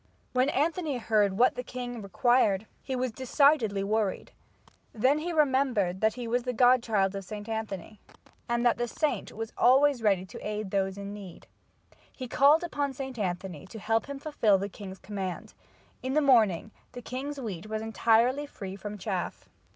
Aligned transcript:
When 0.33 0.49
Anthony 0.49 0.97
heard 0.97 1.33
what 1.37 1.53
the 1.53 1.61
king 1.63 2.01
required 2.01 2.65
he 2.81 2.95
was 2.95 3.11
decidedly 3.11 3.83
worried. 3.83 4.31
Then 4.93 5.19
he 5.19 5.31
remembered 5.31 6.01
that 6.01 6.15
he 6.15 6.27
was 6.27 6.41
the 6.41 6.53
godchild 6.53 7.13
of 7.13 7.23
St. 7.23 7.47
Anthony 7.47 7.99
and 8.49 8.65
that 8.65 8.79
the 8.79 8.87
saint 8.87 9.31
was 9.31 9.53
always 9.59 10.01
ready 10.01 10.25
to 10.25 10.39
aid 10.41 10.71
those 10.71 10.97
in 10.97 11.13
need. 11.13 11.45
He 12.11 12.27
called 12.27 12.63
upon 12.63 12.93
St. 12.93 13.19
Anthony 13.19 13.67
to 13.67 13.77
help 13.77 14.07
him 14.07 14.17
fulfill 14.17 14.57
the 14.57 14.69
king's 14.69 14.97
command. 14.97 15.53
In 16.01 16.13
the 16.15 16.19
morning 16.21 16.71
the 16.93 17.03
king's 17.03 17.39
wheat 17.39 17.67
was 17.67 17.83
entirely 17.83 18.47
free 18.47 18.75
from 18.75 18.97
chaff. 18.97 19.47